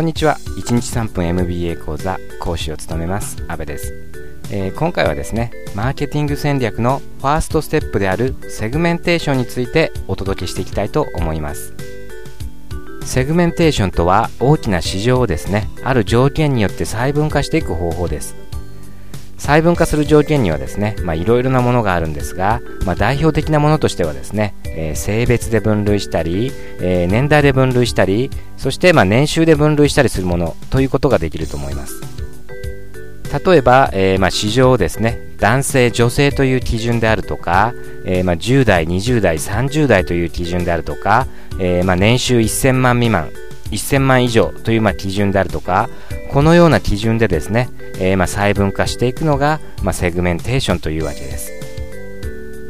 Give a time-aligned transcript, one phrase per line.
[0.00, 0.38] こんにちは。
[0.56, 3.44] 1日3分 MBA 講座講師を務めます。
[3.48, 3.92] 阿部です、
[4.50, 11.74] えー、今回はですねマーケティング戦略のファーストステップであるセグメンテーションについてお届けしていきたいと思います。
[13.04, 18.34] セグメンテーションとは大きな市場をですねある条件によって細分化していく方法です。
[19.50, 32.00] 細分化する条件にはですねいろいろなものがあるんですが、まあ、代表的なものとしてはですね、えー、性別で分類したり、えー、年代で分類したりそしてま年収で分類したりするものということができると思います。
[33.44, 37.72] 例えば、えー、ま市場をですね男性女性という基準であるとか、
[38.04, 41.26] えま10代20代30代という基準であるとか、
[41.58, 43.30] えま年収1000万未満
[43.76, 45.88] 1000万以上というま基準であるとか
[46.32, 51.50] このような基準でですね、えー、ま細分化していくのが、まセグメンテーションというわけです。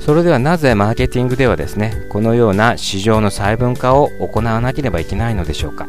[0.00, 5.86] それではなぜマーケティングではですねこのような市場の細分化を行わなければいけないのでしょうか。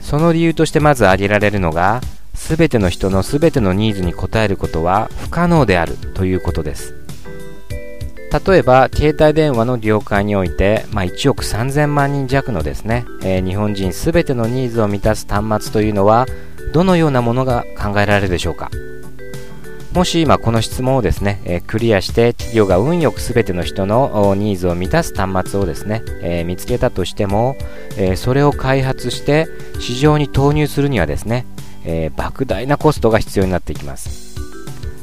[0.00, 2.00] その理由としてまず挙げられるのが
[2.34, 6.99] 全ての人の全てのニーズに応えることは不可能であるということです。
[8.32, 16.26] 例えば携帯電話の業界において、まあ、1億3000万人弱のですね、えー、日本人全てのニーズを満たす端末というのは
[16.72, 18.70] どのようなものが考えられるでしょうか？
[19.92, 27.56] もし今この質問をですね、えー、クリアして企業が運よく全ての人のニーズを満たす端末をですね、えー、見つけたとしても、
[27.98, 29.48] え、それを開発して
[29.80, 31.44] 市場に投入するにはですね、
[31.84, 34.29] え莫大なコストが必要になっていきます。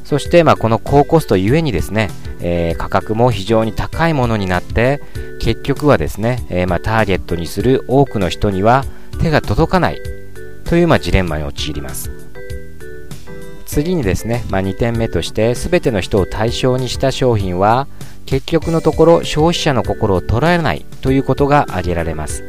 [0.08, 5.02] そして、まあ、この高コストゆえにですね、え価格も非常に高いものになって
[5.42, 8.86] 結局はですね、えまあ、ターゲットにする多くの人には
[9.22, 10.00] 手が届かない
[10.64, 12.10] という、まあ、ジレンマに陥ります。
[13.66, 17.90] 次にですね、まあ、2点目として全ての人を対象にした商品は
[18.26, 22.46] 結局のところ消費者の心を捉えないということが挙げられます、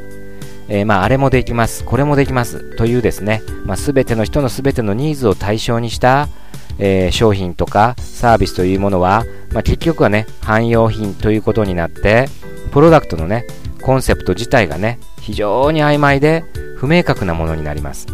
[0.68, 6.28] えー、まあ、あれもできますこれもできますというですね、まあ、全ての人の全てのニーズを対象にした、
[6.78, 12.28] えー、商品とかサービスというものは、まあ、結局はね汎用品ということになって
[12.72, 13.46] プロダクトのね
[13.82, 16.44] コンセプト自体がね非常に曖昧で
[16.76, 18.06] 不明確なものになります。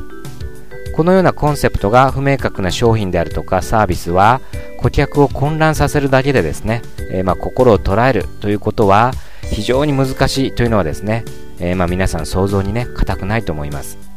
[0.94, 4.40] このようなコンセプトが不明確な商品であるとかサービスは
[4.78, 9.10] 顧客を混乱させるだけでですね、えー、まあ、心を捉えるということは
[9.50, 11.24] 非常に難しいというのはですね、
[11.58, 14.13] えー、まあ、皆さん想像にね固くないと思います。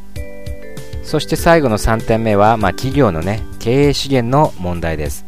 [1.08, 5.26] そして最後の3点目は、まあ、企業のね経営資源の問題です。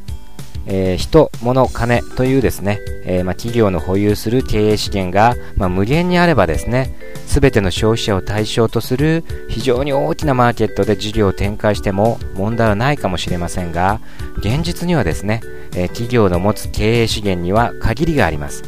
[0.66, 6.94] えー、人、物、金というですね、えー、まあ、企業の保有する経営資源が、まあ、無限にあればですね、
[7.28, 14.02] 全ての消費者を対象とする非常に大きなマーケットで事業を展開しても問題はないかもしれませんが
[14.40, 15.42] 現実にはですね、
[15.74, 18.64] えー、企業の持つ経営資源には限りがあります。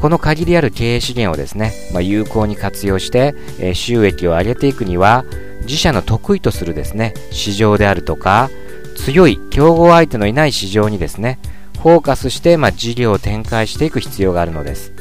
[0.00, 5.26] この限りある経営資源をですね、まあ、有効に活用して、え、収益を上げていくには
[5.70, 8.50] 自社の得意とするですね市場であるとか
[8.96, 11.38] 強い競合相手のいない市場にですね
[11.80, 14.92] フォーカスして、まあ、事業を展開していく必要があるのです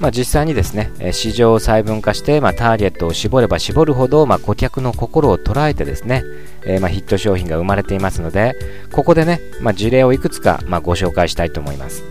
[0.00, 6.24] まあ、実際にですね、市場を細分化して、まあ、ターゲットを絞れば絞るほど、まあ、顧客の心を捉えてですね、
[6.66, 8.54] えー、ま、ヒット商品が生まれていますので、
[8.92, 12.02] ここでね、ま、事例をいくつか、ま、ご紹介したいと思います。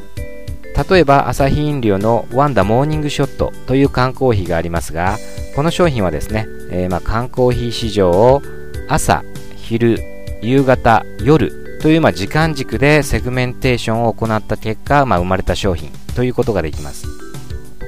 [0.89, 5.17] 例えば、アサヒ飲料のワンダモーニングショットという缶コーヒーがありますが、
[5.55, 8.41] この商品はですね、えー、まあ、缶コーヒー市場を
[8.87, 9.23] 朝、
[9.55, 9.97] 昼、
[10.41, 17.07] 夕方、夜というまあ時間軸でセグメンテーションを行った結果、まあ、生まれた商品ということができます。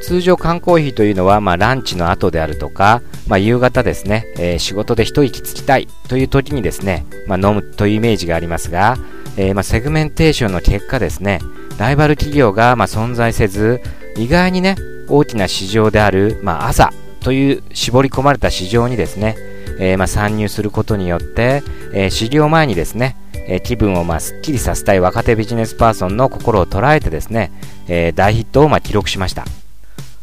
[0.01, 8.97] 通常缶コーヒーというのは、まあ、ランチの後であるとか、まあ、夕方ですね、えー、仕事で一息つきたいという時にですね、まあ、飲むというイメージがありますが、
[9.37, 11.39] えー、まセグメンテーションの結果ですね、
[11.77, 13.81] ライバル企業がま存在せず、
[14.17, 14.75] 意外にね、
[15.07, 16.91] 大きな市場である、ま朝
[17.25, 19.35] という絞り込まれた市場にですね、
[19.79, 27.51] えー、ま参入することによって、えー、始業前にですね、えー、気分をまあすっきりさせたい若手ビジネスパーソンの心を捉えてですね、
[27.87, 29.43] え大ヒットをま記録しました。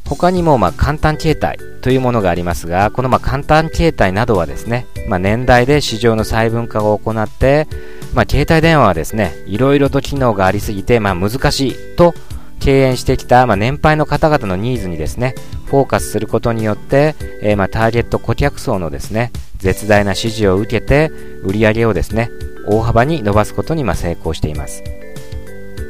[0.04, 7.66] 他にもま簡単形態というものがありますが、このま簡単形態などはですね、まあ、年代で市場の細分化を行って、
[8.14, 12.14] まあ、携帯電話はですね、いろいろと機能がありすぎて、まあ、難しいと
[12.60, 15.34] 敬遠してきた、ま年配の方々のニーズにですね、
[15.72, 21.10] フォーカスすることによって、えー、まターゲット顧客層のですね、絶大な支持を受けて、
[21.44, 22.30] 売り上げをですね、
[22.66, 24.84] 大幅に伸ばすことにま成功しています。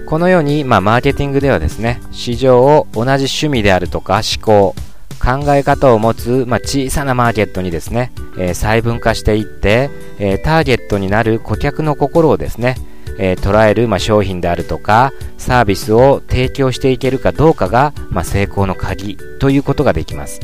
[0.07, 4.77] このように、まあ、マーケティングではですね、市場を同じ趣味であるとか思考、
[5.21, 9.91] 考え方を持つ、まあ、小さなマーケットにですね、えー、細分化していって、
[10.21, 12.77] えー、ターゲットになる顧客の心をですね、
[13.19, 20.41] えー、捉える、まあ、商品であるとかサービスを提供していけるかどうかが、まあ、成功の鍵ということができます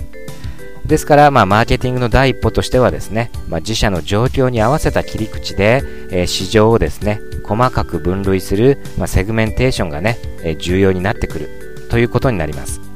[0.88, 11.50] ですから、まあ、マーケティングの第一歩としてはですね、まあ、自社の状況に合わせた切り口で、えー、市場をですね、細かく分類する、まあ、セグメンテーションがね、えー、重要になってくる
[11.90, 12.87] ということになります。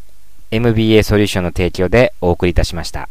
[0.51, 3.09] MBA ソリューションの提供でお送りいたしました。